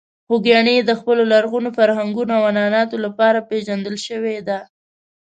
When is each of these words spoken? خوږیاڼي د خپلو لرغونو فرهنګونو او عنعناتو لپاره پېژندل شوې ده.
خوږیاڼي 0.27 0.75
د 0.83 0.91
خپلو 0.99 1.23
لرغونو 1.33 1.69
فرهنګونو 1.77 2.31
او 2.37 2.43
عنعناتو 2.51 2.95
لپاره 3.05 3.45
پېژندل 3.49 3.95
شوې 4.07 4.37
ده. 4.47 4.59